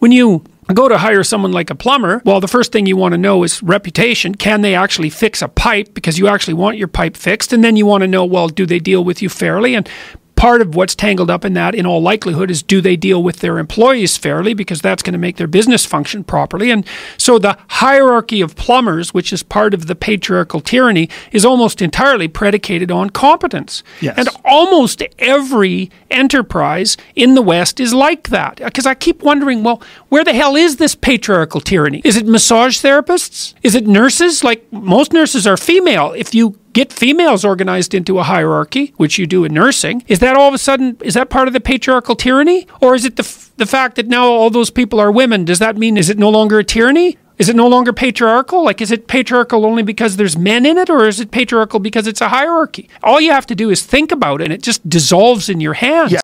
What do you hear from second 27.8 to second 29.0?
like that. Because I